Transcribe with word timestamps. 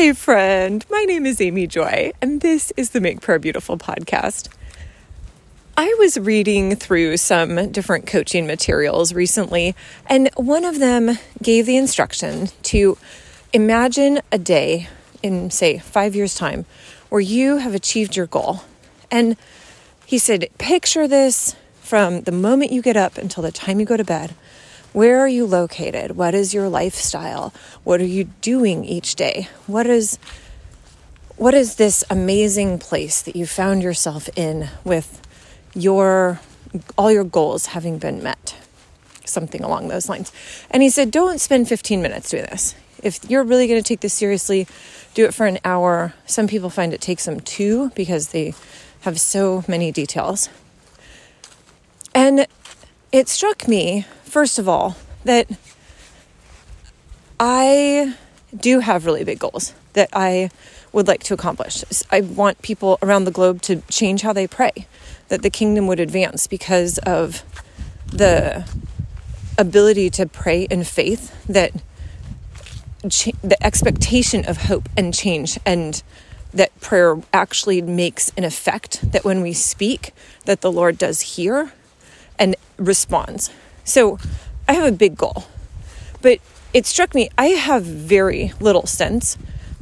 Hi, 0.00 0.14
friend. 0.14 0.82
My 0.88 1.04
name 1.04 1.26
is 1.26 1.42
Amy 1.42 1.66
Joy, 1.66 2.12
and 2.22 2.40
this 2.40 2.72
is 2.74 2.90
the 2.90 3.02
Make 3.02 3.20
Prayer 3.20 3.38
Beautiful 3.38 3.76
podcast. 3.76 4.48
I 5.76 5.94
was 5.98 6.16
reading 6.18 6.74
through 6.74 7.18
some 7.18 7.70
different 7.70 8.06
coaching 8.06 8.46
materials 8.46 9.12
recently, 9.12 9.76
and 10.06 10.30
one 10.36 10.64
of 10.64 10.78
them 10.78 11.18
gave 11.42 11.66
the 11.66 11.76
instruction 11.76 12.48
to 12.62 12.96
imagine 13.52 14.22
a 14.32 14.38
day 14.38 14.88
in, 15.22 15.50
say, 15.50 15.78
five 15.78 16.16
years' 16.16 16.34
time 16.34 16.64
where 17.10 17.20
you 17.20 17.58
have 17.58 17.74
achieved 17.74 18.16
your 18.16 18.26
goal. 18.26 18.62
And 19.10 19.36
he 20.06 20.16
said, 20.16 20.48
picture 20.56 21.06
this 21.06 21.56
from 21.82 22.22
the 22.22 22.32
moment 22.32 22.72
you 22.72 22.80
get 22.80 22.96
up 22.96 23.18
until 23.18 23.42
the 23.42 23.52
time 23.52 23.78
you 23.78 23.84
go 23.84 23.98
to 23.98 24.04
bed. 24.04 24.34
Where 24.92 25.20
are 25.20 25.28
you 25.28 25.46
located? 25.46 26.16
What 26.16 26.34
is 26.34 26.52
your 26.52 26.68
lifestyle? 26.68 27.54
What 27.84 28.00
are 28.00 28.06
you 28.06 28.24
doing 28.24 28.84
each 28.84 29.14
day? 29.14 29.48
What 29.66 29.86
is 29.86 30.18
what 31.36 31.54
is 31.54 31.76
this 31.76 32.04
amazing 32.10 32.78
place 32.80 33.22
that 33.22 33.34
you 33.36 33.46
found 33.46 33.82
yourself 33.82 34.28
in 34.36 34.68
with 34.84 35.22
your 35.74 36.40
all 36.98 37.12
your 37.12 37.24
goals 37.24 37.66
having 37.66 37.98
been 37.98 38.22
met? 38.22 38.56
Something 39.24 39.62
along 39.62 39.88
those 39.88 40.08
lines. 40.08 40.32
And 40.72 40.82
he 40.82 40.90
said, 40.90 41.12
"Don't 41.12 41.40
spend 41.40 41.68
15 41.68 42.02
minutes 42.02 42.30
doing 42.30 42.46
this. 42.50 42.74
If 43.00 43.20
you're 43.30 43.44
really 43.44 43.68
going 43.68 43.80
to 43.80 43.86
take 43.86 44.00
this 44.00 44.12
seriously, 44.12 44.66
do 45.14 45.24
it 45.24 45.32
for 45.32 45.46
an 45.46 45.58
hour. 45.64 46.14
Some 46.26 46.48
people 46.48 46.68
find 46.68 46.92
it 46.92 47.00
takes 47.00 47.26
them 47.26 47.40
2 47.40 47.90
because 47.94 48.28
they 48.28 48.54
have 49.02 49.20
so 49.20 49.62
many 49.68 49.92
details." 49.92 50.48
And 52.12 52.48
it 53.12 53.28
struck 53.28 53.66
me 53.68 54.06
first 54.30 54.58
of 54.58 54.68
all, 54.68 54.96
that 55.24 55.48
I 57.38 58.14
do 58.56 58.80
have 58.80 59.04
really 59.04 59.24
big 59.24 59.40
goals 59.40 59.74
that 59.92 60.08
I 60.12 60.50
would 60.92 61.08
like 61.08 61.22
to 61.24 61.34
accomplish. 61.34 61.84
I 62.10 62.20
want 62.20 62.62
people 62.62 62.98
around 63.02 63.24
the 63.24 63.30
globe 63.30 63.60
to 63.62 63.82
change 63.88 64.22
how 64.22 64.32
they 64.32 64.46
pray, 64.46 64.86
that 65.28 65.42
the 65.42 65.50
kingdom 65.50 65.86
would 65.88 66.00
advance 66.00 66.46
because 66.46 66.98
of 66.98 67.42
the 68.06 68.68
ability 69.58 70.10
to 70.10 70.26
pray 70.26 70.62
in 70.62 70.84
faith, 70.84 71.34
that 71.46 71.72
cha- 73.08 73.32
the 73.42 73.62
expectation 73.64 74.44
of 74.44 74.64
hope 74.64 74.88
and 74.96 75.12
change 75.12 75.58
and 75.66 76.02
that 76.52 76.78
prayer 76.80 77.20
actually 77.32 77.80
makes 77.80 78.32
an 78.36 78.44
effect 78.44 79.12
that 79.12 79.24
when 79.24 79.40
we 79.40 79.52
speak 79.52 80.12
that 80.46 80.60
the 80.60 80.72
Lord 80.72 80.98
does 80.98 81.20
hear 81.20 81.72
and 82.40 82.56
responds. 82.78 83.50
So 83.84 84.18
I 84.66 84.72
have 84.72 84.92
a 84.92 84.96
big 84.96 85.16
goal, 85.16 85.44
but 86.22 86.40
it 86.72 86.86
struck 86.86 87.14
me 87.14 87.30
I 87.38 87.48
have 87.48 87.84
very 87.84 88.52
little 88.58 88.86
sense 88.86 89.36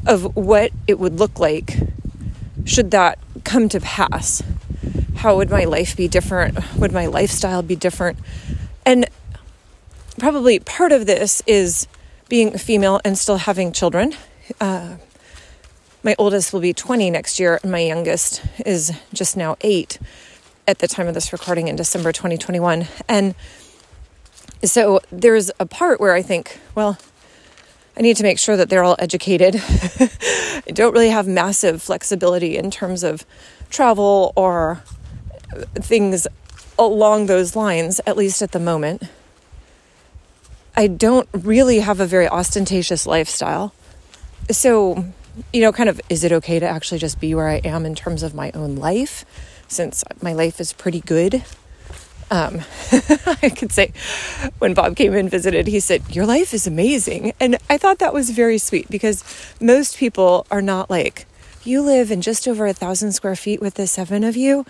of 0.06 0.37
what 0.37 0.73
it 0.86 0.98
would 0.98 1.19
look 1.19 1.39
like 1.39 1.79
should 2.64 2.91
that 2.91 3.19
come 3.45 3.69
to 3.70 3.81
pass. 3.81 4.42
How 5.17 5.36
would 5.36 5.51
my 5.51 5.64
life 5.64 5.97
be 5.97 6.09
different? 6.09 6.59
Would 6.77 6.92
my 6.92 7.06
lifestyle 7.06 7.62
be 7.62 7.77
different? 7.77 8.19
And 8.84 9.09
probably 10.19 10.59
part 10.61 10.92
of 10.92 11.06
this 11.06 11.42
is 11.47 11.86
being 12.29 12.55
a 12.55 12.59
female 12.59 13.01
and 13.05 13.17
still 13.17 13.39
having 13.39 13.73
children. 13.73 14.14
Uh, 14.61 14.97
my 16.03 16.14
oldest 16.19 16.53
will 16.53 16.61
be 16.61 16.73
20 16.73 17.11
next 17.11 17.41
year, 17.41 17.59
and 17.62 17.73
my 17.73 17.81
youngest 17.81 18.42
is 18.64 18.92
just 19.12 19.36
now 19.36 19.56
eight 19.62 19.98
at 20.69 20.80
the 20.80 20.86
time 20.86 21.08
of 21.08 21.14
this 21.14 21.33
recording 21.33 21.66
in 21.66 21.77
December 21.77 22.12
2021. 22.12 22.86
And 23.08 23.34
so 24.62 25.00
there's 25.11 25.50
a 25.58 25.64
part 25.64 25.98
where 25.98 26.12
I 26.12 26.20
think, 26.20 26.61
well, 26.74 26.98
I 27.97 28.02
need 28.02 28.19
to 28.19 28.22
make 28.22 28.38
sure 28.38 28.55
that 28.55 28.69
they're 28.69 28.84
all 28.84 28.96
educated. 28.98 29.56
I 29.64 30.62
don't 30.66 30.92
really 30.92 31.08
have 31.08 31.27
massive 31.27 31.83
flexibility 31.83 32.58
in 32.58 32.70
terms 32.70 33.02
of 33.02 33.24
travel 33.70 34.34
or 34.36 34.83
things 35.74 36.28
along 36.78 37.27
those 37.27 37.56
lines, 37.56 37.98
at 38.06 38.18
least 38.18 38.42
at 38.42 38.52
the 38.52 38.61
moment. 38.61 39.02
I 40.77 40.86
don't 40.86 41.29
really 41.33 41.80
have 41.80 41.98
a 41.98 42.06
very 42.06 42.29
ostentatious 42.29 43.06
lifestyle. 43.06 43.73
So, 44.50 45.06
you 45.50 45.62
know, 45.62 45.73
kind 45.73 45.89
of, 45.89 45.98
is 46.11 46.24
it 46.24 46.33
okay 46.33 46.58
to 46.58 46.67
actually 46.68 46.98
just 46.98 47.18
be 47.18 47.35
where 47.35 47.48
I 47.48 47.56
am 47.64 47.86
in 47.86 47.95
terms 47.95 48.23
of 48.23 48.35
my 48.35 48.50
own 48.52 48.77
life? 48.77 49.24
Since 49.68 50.02
my 50.20 50.33
life 50.33 50.61
is 50.61 50.73
pretty 50.73 51.01
good 51.01 51.45
um, 52.30 52.61
I 53.42 53.51
could 53.55 53.73
say 53.73 53.92
when 54.58 54.74
Bob 54.74 54.96
came 54.96 55.14
and 55.14 55.30
visited, 55.30 55.67
he 55.67 55.80
said, 55.80 56.14
Your 56.14 56.27
life 56.27 56.52
is 56.52 56.67
amazing. 56.67 57.33
And 57.40 57.56
I 57.70 57.79
thought 57.79 57.98
that 57.98 58.12
was 58.12 58.30
very 58.30 58.58
sweet 58.58 58.90
because 58.90 59.24
most 59.61 59.96
people 59.96 60.46
are 60.51 60.62
not 60.62 60.90
like, 60.90 61.27
You 61.64 61.83
live 61.83 62.11
in 62.11 62.20
just 62.20 62.46
over 62.46 62.67
a 62.67 62.73
thousand 62.73 63.12
square 63.12 63.36
feet 63.36 63.61
with 63.61 63.74
the 63.74 63.86
seven 63.86 64.24
of 64.24 64.36
you, 64.36 64.67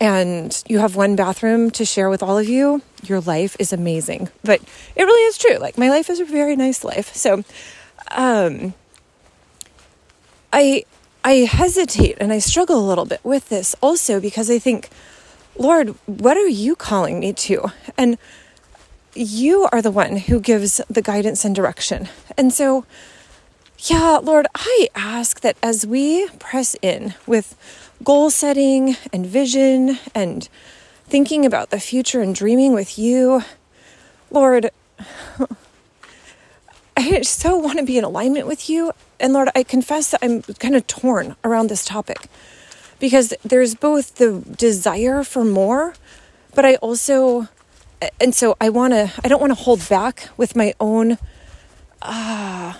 and 0.00 0.62
you 0.68 0.78
have 0.78 0.94
one 0.94 1.16
bathroom 1.16 1.70
to 1.72 1.84
share 1.84 2.08
with 2.08 2.22
all 2.22 2.38
of 2.38 2.48
you. 2.48 2.82
Your 3.02 3.20
life 3.20 3.56
is 3.58 3.72
amazing. 3.72 4.28
But 4.44 4.60
it 4.94 5.02
really 5.02 5.22
is 5.26 5.38
true. 5.38 5.56
Like, 5.56 5.78
my 5.78 5.88
life 5.88 6.10
is 6.10 6.20
a 6.20 6.24
very 6.24 6.54
nice 6.54 6.84
life. 6.84 7.14
So, 7.14 7.42
um, 8.12 8.74
I, 10.52 10.84
I 11.26 11.38
hesitate 11.38 12.18
and 12.20 12.32
I 12.32 12.38
struggle 12.38 12.78
a 12.78 12.86
little 12.86 13.04
bit 13.04 13.18
with 13.24 13.48
this 13.48 13.74
also 13.82 14.20
because 14.20 14.48
I 14.48 14.60
think, 14.60 14.90
Lord, 15.56 15.96
what 16.06 16.36
are 16.36 16.46
you 16.46 16.76
calling 16.76 17.18
me 17.18 17.32
to? 17.32 17.72
And 17.98 18.16
you 19.12 19.68
are 19.72 19.82
the 19.82 19.90
one 19.90 20.18
who 20.18 20.38
gives 20.38 20.80
the 20.88 21.02
guidance 21.02 21.44
and 21.44 21.52
direction. 21.52 22.08
And 22.36 22.52
so, 22.52 22.86
yeah, 23.80 24.20
Lord, 24.22 24.46
I 24.54 24.88
ask 24.94 25.40
that 25.40 25.56
as 25.64 25.84
we 25.84 26.28
press 26.38 26.76
in 26.80 27.14
with 27.26 27.56
goal 28.04 28.30
setting 28.30 28.96
and 29.12 29.26
vision 29.26 29.98
and 30.14 30.48
thinking 31.06 31.44
about 31.44 31.70
the 31.70 31.80
future 31.80 32.20
and 32.20 32.36
dreaming 32.36 32.72
with 32.72 33.00
you, 33.00 33.42
Lord, 34.30 34.70
I 37.14 37.20
so 37.22 37.56
want 37.56 37.78
to 37.78 37.84
be 37.84 37.98
in 37.98 38.04
alignment 38.04 38.46
with 38.46 38.68
you. 38.68 38.92
And 39.20 39.32
Lord, 39.32 39.48
I 39.54 39.62
confess 39.62 40.10
that 40.10 40.20
I'm 40.22 40.42
kind 40.42 40.74
of 40.74 40.86
torn 40.86 41.36
around 41.44 41.68
this 41.68 41.84
topic 41.84 42.26
because 42.98 43.32
there's 43.44 43.74
both 43.74 44.16
the 44.16 44.40
desire 44.40 45.22
for 45.22 45.44
more, 45.44 45.94
but 46.54 46.64
I 46.64 46.76
also, 46.76 47.48
and 48.20 48.34
so 48.34 48.56
I 48.60 48.70
want 48.70 48.92
to, 48.92 49.12
I 49.24 49.28
don't 49.28 49.40
want 49.40 49.52
to 49.52 49.62
hold 49.62 49.88
back 49.88 50.28
with 50.36 50.56
my 50.56 50.74
own 50.80 51.18
uh, 52.02 52.74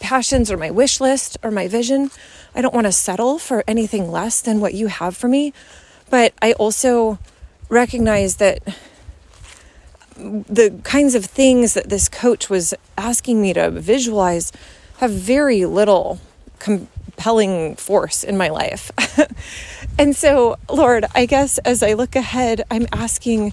passions 0.00 0.50
or 0.50 0.56
my 0.56 0.70
wish 0.70 1.00
list 1.00 1.38
or 1.42 1.50
my 1.50 1.68
vision. 1.68 2.10
I 2.54 2.62
don't 2.62 2.74
want 2.74 2.86
to 2.86 2.92
settle 2.92 3.38
for 3.38 3.62
anything 3.68 4.10
less 4.10 4.40
than 4.40 4.60
what 4.60 4.74
you 4.74 4.88
have 4.88 5.16
for 5.16 5.28
me. 5.28 5.52
But 6.10 6.34
I 6.42 6.52
also 6.54 7.18
recognize 7.68 8.36
that 8.36 8.60
the 10.18 10.78
kinds 10.82 11.14
of 11.14 11.24
things 11.24 11.74
that 11.74 11.88
this 11.88 12.08
coach 12.08 12.50
was 12.50 12.74
asking 12.96 13.40
me 13.40 13.52
to 13.52 13.70
visualize 13.70 14.52
have 14.98 15.10
very 15.10 15.64
little 15.64 16.18
compelling 16.58 17.76
force 17.76 18.24
in 18.24 18.36
my 18.36 18.48
life. 18.48 18.90
and 19.98 20.16
so, 20.16 20.56
Lord, 20.68 21.04
I 21.14 21.26
guess 21.26 21.58
as 21.58 21.82
I 21.82 21.92
look 21.92 22.16
ahead, 22.16 22.62
I'm 22.70 22.86
asking 22.92 23.52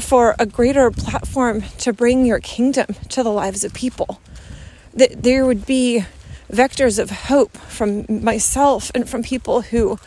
for 0.00 0.34
a 0.38 0.46
greater 0.46 0.90
platform 0.90 1.62
to 1.78 1.92
bring 1.92 2.26
your 2.26 2.40
kingdom 2.40 2.86
to 3.10 3.22
the 3.22 3.30
lives 3.30 3.62
of 3.62 3.72
people. 3.72 4.20
That 4.94 5.22
there 5.22 5.46
would 5.46 5.66
be 5.66 6.04
vectors 6.50 6.98
of 6.98 7.10
hope 7.10 7.56
from 7.56 8.04
myself 8.08 8.90
and 8.94 9.08
from 9.08 9.22
people 9.22 9.62
who 9.62 9.98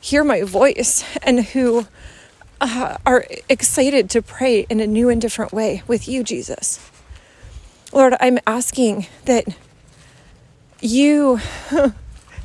hear 0.00 0.24
my 0.24 0.42
voice 0.42 1.04
and 1.22 1.44
who 1.46 1.86
uh, 2.62 2.96
are 3.04 3.26
excited 3.48 4.08
to 4.10 4.22
pray 4.22 4.66
in 4.70 4.80
a 4.80 4.86
new 4.86 5.08
and 5.08 5.20
different 5.20 5.52
way 5.52 5.82
with 5.86 6.08
you, 6.08 6.22
Jesus. 6.22 6.90
Lord, 7.92 8.14
I'm 8.20 8.38
asking 8.46 9.06
that 9.26 9.44
you 10.80 11.40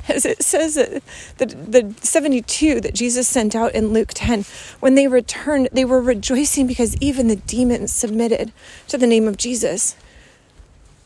as 0.09 0.25
it 0.25 0.41
says 0.41 0.75
that 0.75 1.01
the, 1.38 1.45
the 1.45 1.95
72 2.01 2.81
that 2.81 2.94
Jesus 2.94 3.27
sent 3.27 3.56
out 3.56 3.74
in 3.74 3.89
Luke 3.89 4.12
10, 4.13 4.45
when 4.80 4.95
they 4.95 5.07
returned, 5.07 5.69
they 5.71 5.86
were 5.86 6.01
rejoicing 6.01 6.68
because 6.68 6.95
even 7.01 7.27
the 7.27 7.36
demons 7.36 7.91
submitted 7.91 8.51
to 8.88 8.97
the 8.97 9.07
name 9.07 9.27
of 9.27 9.38
Jesus. 9.38 9.95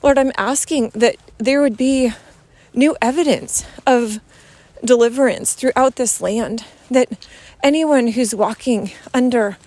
Lord, 0.02 0.18
I'm 0.18 0.32
asking 0.38 0.92
that 0.96 1.16
there 1.38 1.62
would 1.62 1.78
be 1.78 2.12
new 2.74 2.96
evidence 3.02 3.66
of 3.86 4.20
deliverance 4.84 5.54
throughout 5.54 5.96
this 5.96 6.22
land, 6.22 6.66
that 6.90 7.28
anyone 7.64 8.08
who's 8.08 8.36
walking 8.36 8.92
under 9.14 9.58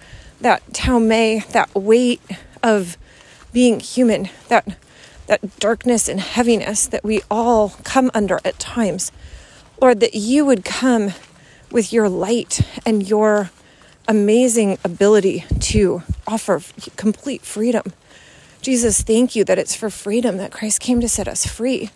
that 0.40 0.64
taumei, 0.72 1.46
that 1.48 1.74
weight 1.74 2.20
of 2.62 2.96
being 3.52 3.80
human, 3.80 4.28
that 4.48 4.76
that 5.26 5.58
darkness 5.58 6.08
and 6.08 6.20
heaviness 6.20 6.86
that 6.86 7.02
we 7.02 7.22
all 7.30 7.70
come 7.82 8.10
under 8.12 8.40
at 8.44 8.58
times. 8.58 9.10
Lord, 9.80 10.00
that 10.00 10.14
you 10.14 10.44
would 10.44 10.64
come 10.64 11.12
with 11.70 11.92
your 11.92 12.08
light 12.08 12.60
and 12.84 13.08
your 13.08 13.50
amazing 14.06 14.78
ability 14.84 15.44
to 15.60 16.02
offer 16.26 16.60
complete 16.96 17.42
freedom. 17.42 17.92
Jesus, 18.60 19.02
thank 19.02 19.34
you 19.34 19.44
that 19.44 19.58
it's 19.58 19.74
for 19.74 19.90
freedom 19.90 20.36
that 20.36 20.52
Christ 20.52 20.80
came 20.80 21.00
to 21.00 21.08
set 21.08 21.28
us 21.28 21.46
free. 21.46 21.90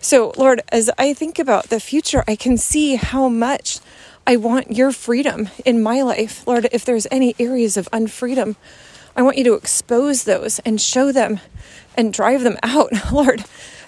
So, 0.00 0.32
Lord, 0.36 0.62
as 0.70 0.90
I 0.96 1.12
think 1.12 1.38
about 1.38 1.70
the 1.70 1.80
future, 1.80 2.22
I 2.28 2.36
can 2.36 2.56
see 2.56 2.96
how 2.96 3.28
much 3.28 3.80
I 4.28 4.36
want 4.36 4.70
your 4.70 4.92
freedom 4.92 5.48
in 5.64 5.82
my 5.82 6.02
life. 6.02 6.46
Lord, 6.46 6.68
if 6.70 6.84
there's 6.84 7.06
any 7.10 7.34
areas 7.38 7.78
of 7.78 7.90
unfreedom, 7.92 8.56
I 9.16 9.22
want 9.22 9.38
you 9.38 9.44
to 9.44 9.54
expose 9.54 10.24
those 10.24 10.58
and 10.66 10.78
show 10.78 11.12
them 11.12 11.40
and 11.96 12.12
drive 12.12 12.42
them 12.42 12.58
out, 12.62 12.92
Lord. 13.12 13.46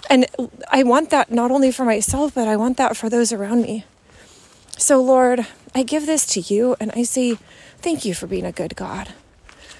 And 0.09 0.25
I 0.71 0.81
want 0.81 1.11
that 1.11 1.29
not 1.29 1.51
only 1.51 1.71
for 1.71 1.85
myself, 1.85 2.33
but 2.33 2.47
I 2.47 2.55
want 2.55 2.77
that 2.77 2.97
for 2.97 3.07
those 3.07 3.31
around 3.31 3.61
me. 3.61 3.85
So, 4.79 4.99
Lord, 4.99 5.45
I 5.75 5.83
give 5.83 6.07
this 6.07 6.25
to 6.33 6.39
you 6.39 6.75
and 6.79 6.91
I 6.95 7.03
say, 7.03 7.37
thank 7.77 8.03
you 8.03 8.15
for 8.15 8.25
being 8.25 8.45
a 8.45 8.51
good 8.51 8.75
God. 8.75 9.13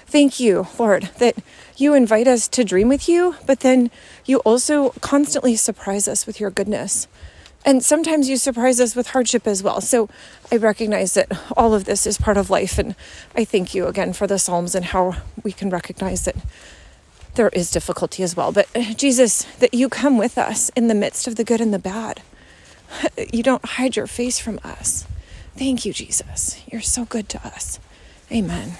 Thank 0.06 0.38
you, 0.38 0.68
Lord, 0.78 1.10
that 1.18 1.34
you 1.76 1.92
invite 1.92 2.28
us 2.28 2.46
to 2.46 2.62
dream 2.62 2.88
with 2.88 3.08
you, 3.08 3.34
but 3.46 3.60
then 3.60 3.90
you 4.26 4.38
also 4.40 4.90
constantly 5.00 5.56
surprise 5.56 6.06
us 6.06 6.24
with 6.24 6.38
your 6.38 6.50
goodness. 6.50 7.08
And 7.64 7.84
sometimes 7.84 8.28
you 8.28 8.36
surprise 8.36 8.80
us 8.80 8.96
with 8.96 9.08
hardship 9.08 9.46
as 9.46 9.62
well. 9.62 9.80
So 9.80 10.08
I 10.50 10.56
recognize 10.56 11.14
that 11.14 11.30
all 11.56 11.74
of 11.74 11.84
this 11.84 12.06
is 12.06 12.18
part 12.18 12.36
of 12.36 12.50
life. 12.50 12.78
And 12.78 12.96
I 13.36 13.44
thank 13.44 13.74
you 13.74 13.86
again 13.86 14.12
for 14.12 14.26
the 14.26 14.38
Psalms 14.38 14.74
and 14.74 14.86
how 14.86 15.16
we 15.44 15.52
can 15.52 15.70
recognize 15.70 16.24
that 16.24 16.36
there 17.34 17.48
is 17.50 17.70
difficulty 17.70 18.22
as 18.22 18.36
well. 18.36 18.52
But 18.52 18.68
eh, 18.74 18.94
Jesus, 18.94 19.44
that 19.60 19.74
you 19.74 19.88
come 19.88 20.18
with 20.18 20.36
us 20.38 20.70
in 20.70 20.88
the 20.88 20.94
midst 20.94 21.26
of 21.26 21.36
the 21.36 21.44
good 21.44 21.60
and 21.60 21.72
the 21.72 21.78
bad. 21.78 22.22
You 23.32 23.42
don't 23.42 23.64
hide 23.64 23.96
your 23.96 24.06
face 24.06 24.38
from 24.38 24.60
us. 24.62 25.06
Thank 25.56 25.86
you, 25.86 25.94
Jesus. 25.94 26.60
You're 26.70 26.82
so 26.82 27.06
good 27.06 27.28
to 27.30 27.46
us. 27.46 27.78
Amen. 28.30 28.76